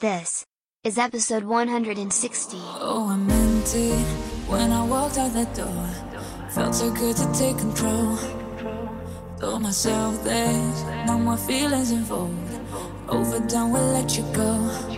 [0.00, 0.46] This
[0.82, 2.56] is episode 160.
[2.56, 4.06] Oh, I'm it
[4.48, 5.88] when I walked out that door.
[6.48, 8.16] Felt so good to take control.
[9.38, 12.60] Told myself there's no more feelings involved.
[13.10, 14.89] Overdone, we'll let you go.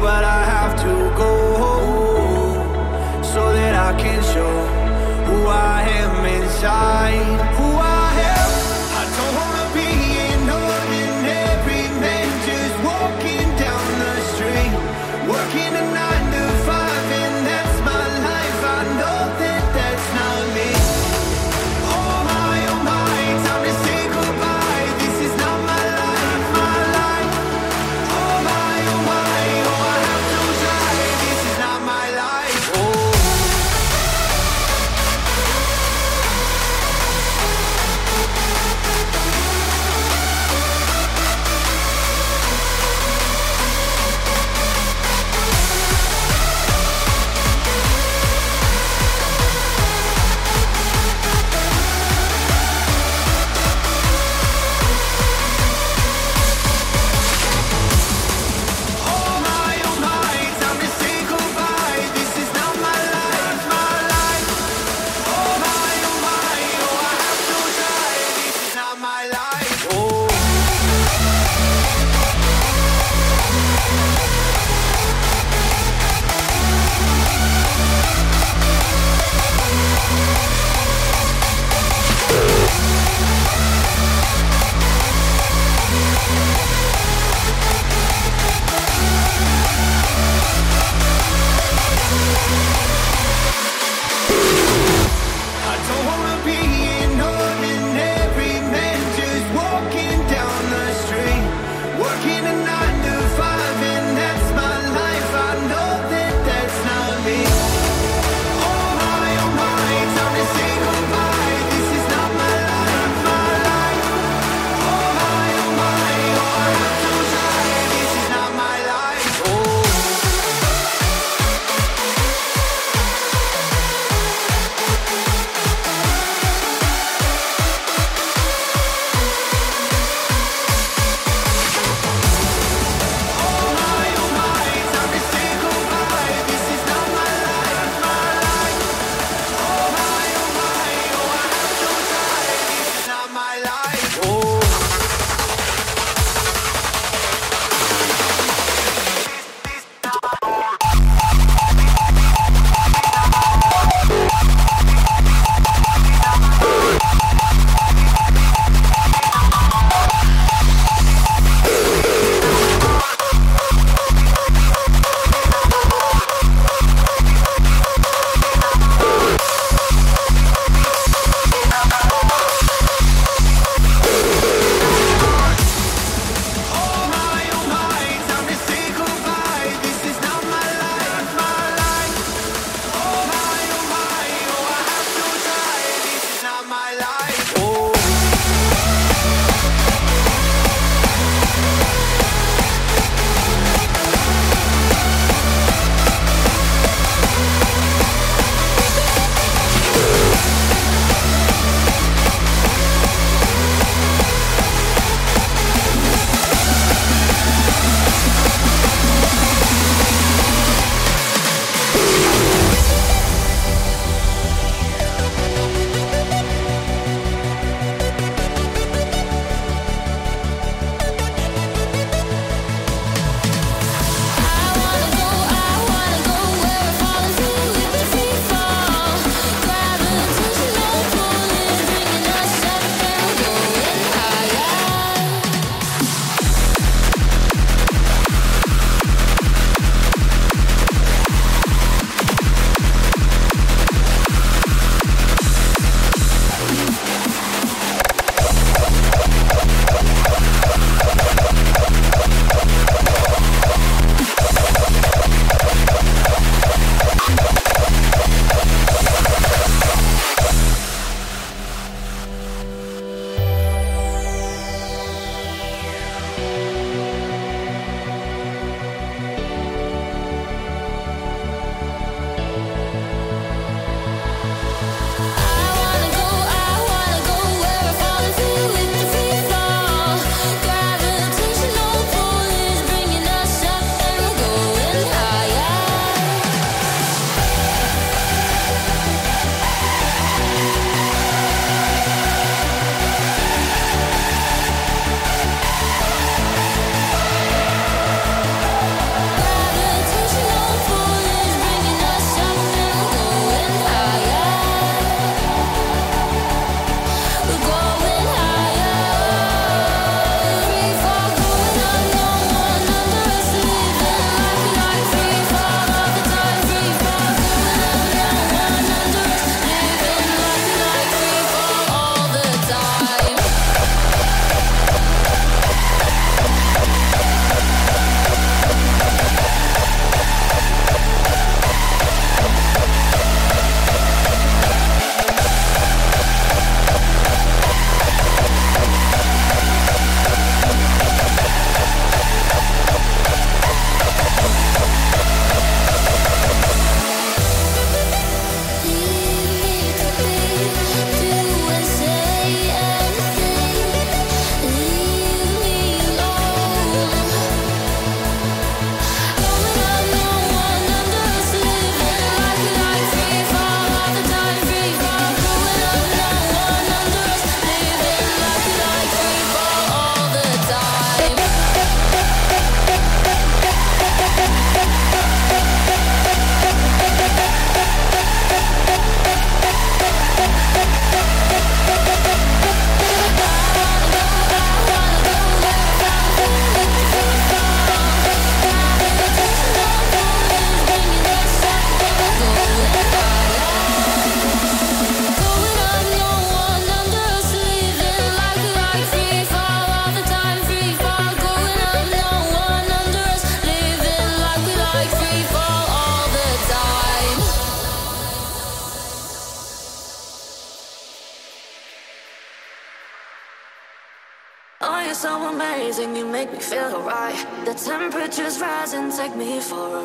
[0.00, 1.32] but I have to go
[3.22, 4.54] so that I can show
[5.26, 7.67] who I am inside.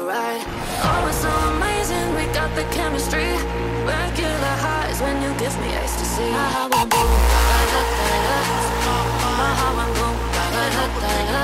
[0.03, 0.43] Me for a ride.
[0.83, 3.37] Oh, it's so amazing, we got the chemistry.
[3.85, 6.29] Regular highs when you give me ecstasy.
[6.31, 8.37] My heart won't boom, da da da da.
[9.37, 11.43] My heart won't boom, da da da da.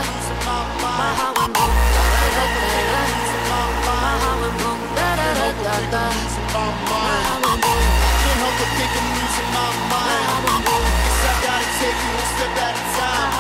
[0.99, 3.01] My heart won't boom, da da da da.
[3.85, 6.03] My heart won't boom, da da da da da.
[6.89, 7.83] My heart won't boom.
[8.23, 10.27] Can't help but think of losing my mind.
[11.03, 13.31] Guess I gotta take it one step at a time.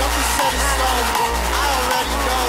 [0.00, 1.06] Nothing set in stone.
[1.52, 2.46] I already know.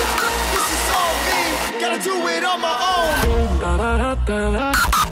[0.54, 1.63] This is all me.
[1.84, 3.24] Gotta do it on my own.
[3.26, 5.04] Boom, boom, boom, boom,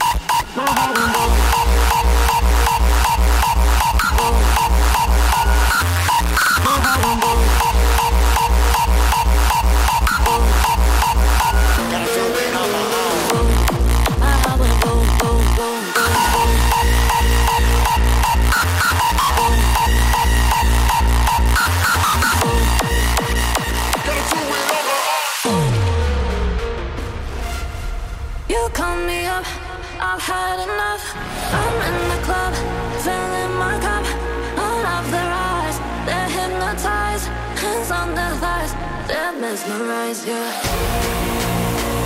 [30.14, 31.04] I've had enough.
[31.16, 32.52] I'm in the club,
[33.00, 34.04] filling my cup.
[34.58, 37.28] All of their eyes, they're hypnotized.
[37.56, 38.74] Hands on their thighs,
[39.08, 40.52] they're mesmerized, yeah.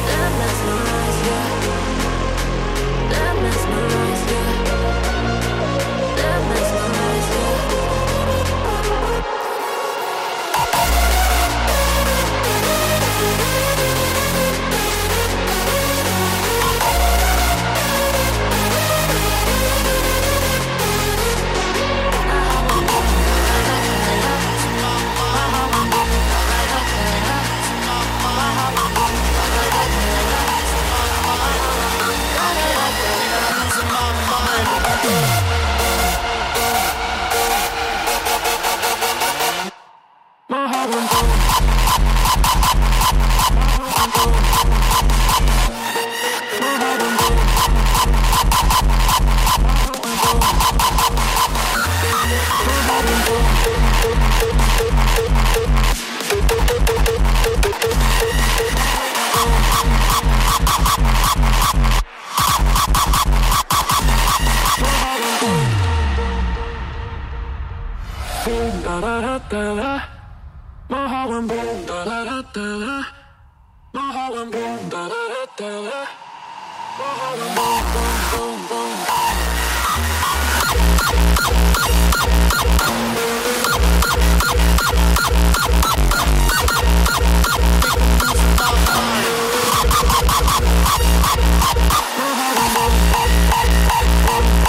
[0.06, 1.55] They're mesmerized, yeah.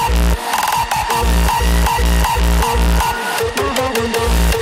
[0.09, 0.37] Thank
[4.53, 4.56] you.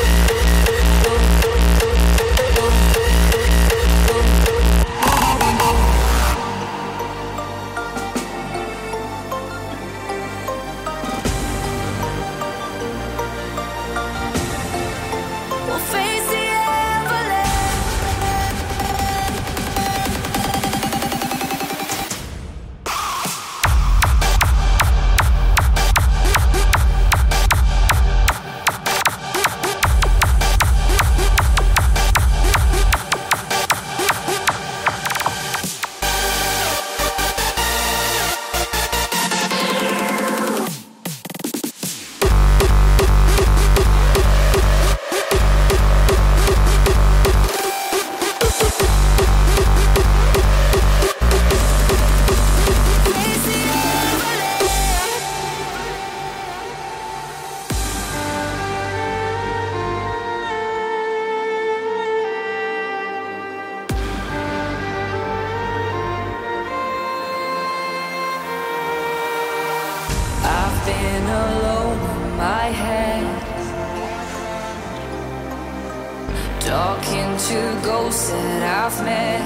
[77.84, 79.42] Ghosts that I've met,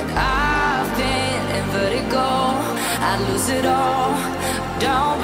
[0.00, 2.28] and I've been in vertigo.
[3.08, 4.14] I'd lose it all
[4.80, 5.23] down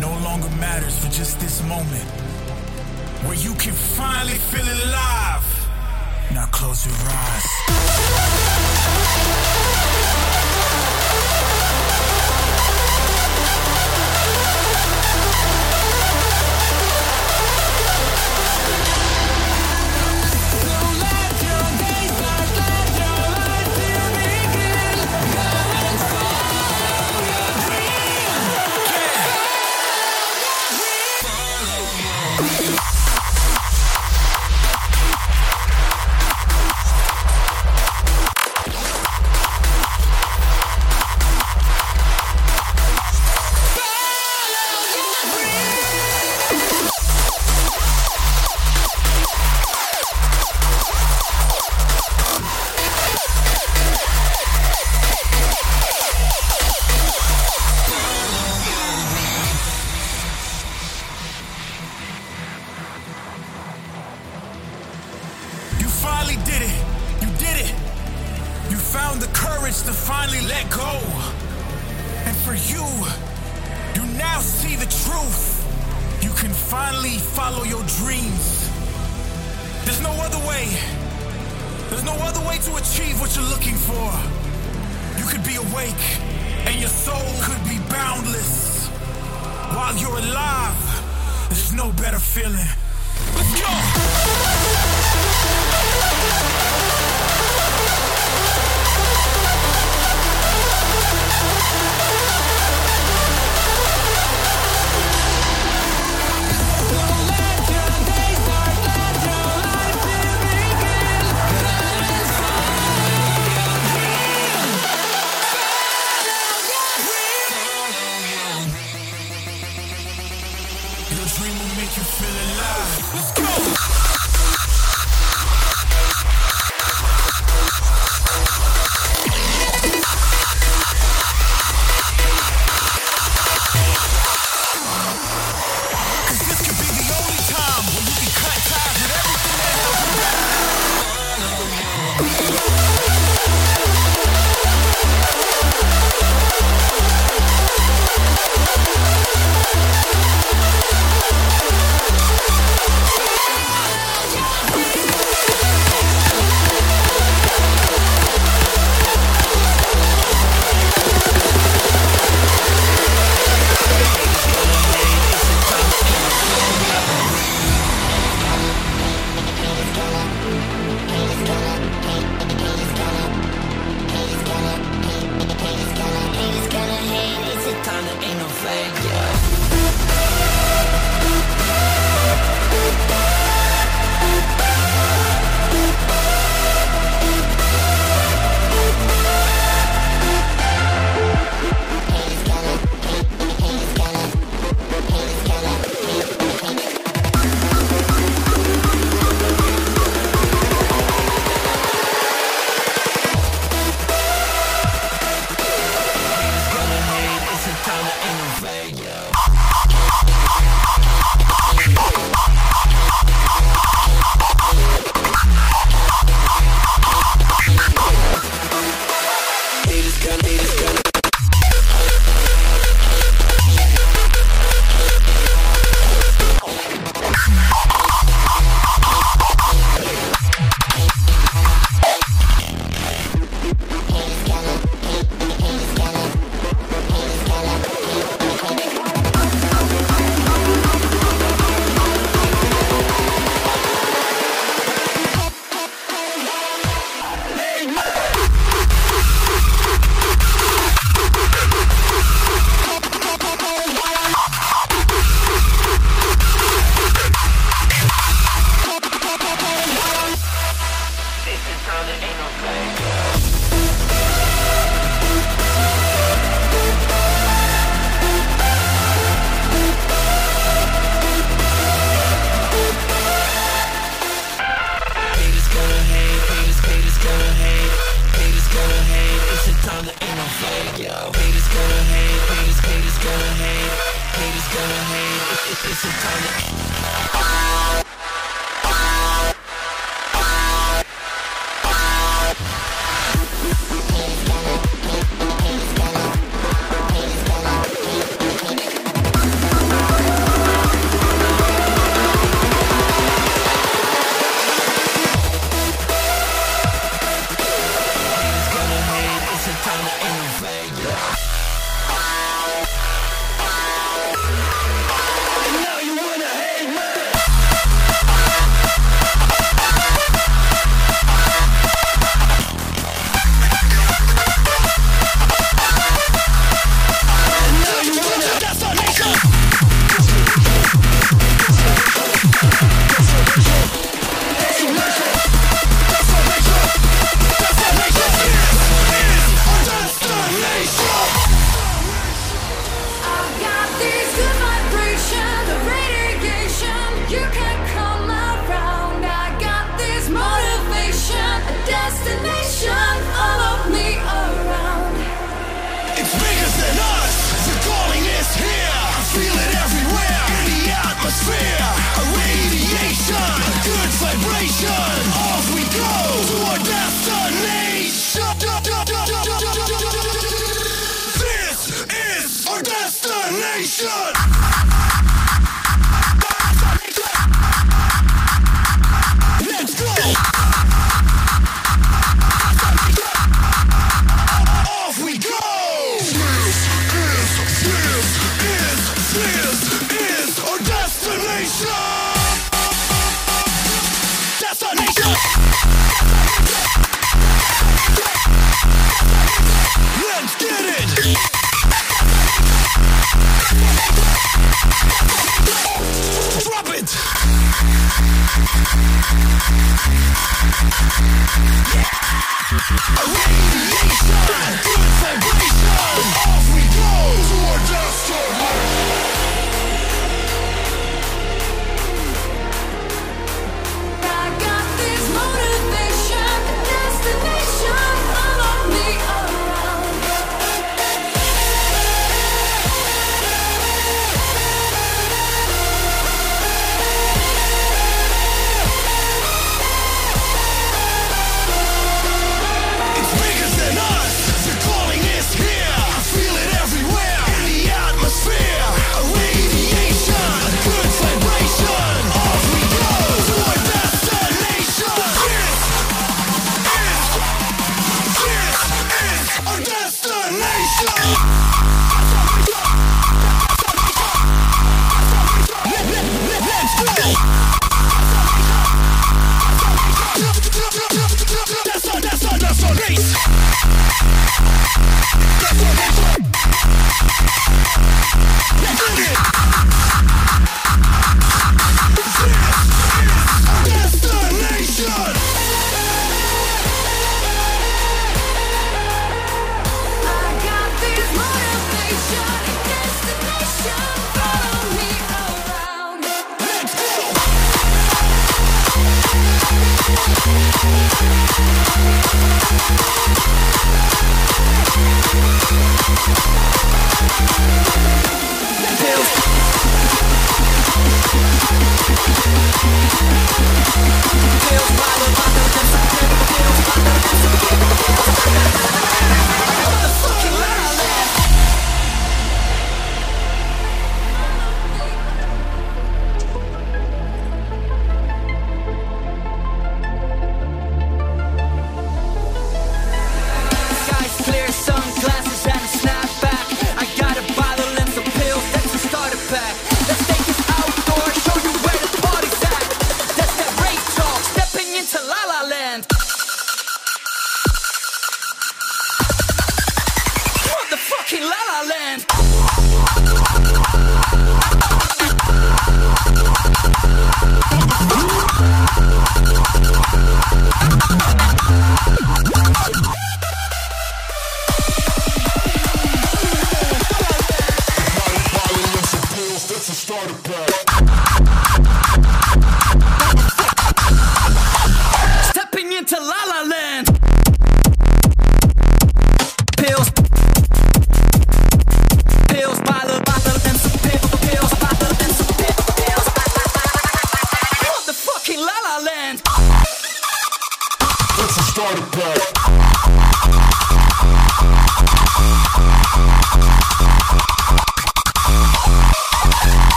[0.00, 2.08] no longer matters for just this moment.
[3.24, 5.44] Where you can finally feel alive.
[6.32, 8.48] Now close your eyes.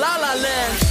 [0.00, 0.89] La La Land.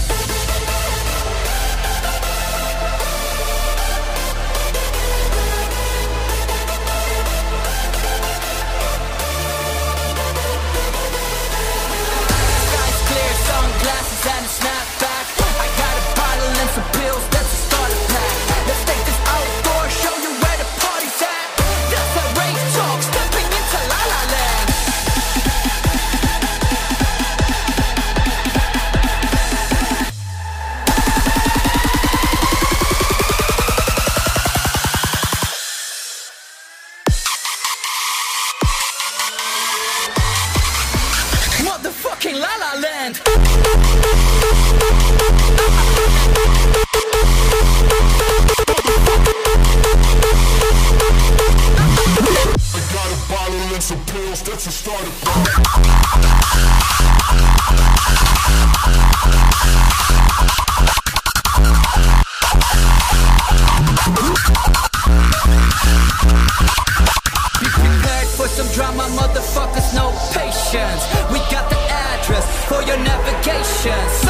[73.86, 74.29] Navigation.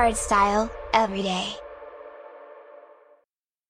[0.00, 0.18] Triple T.
[0.18, 1.59] Hardstyle, every day.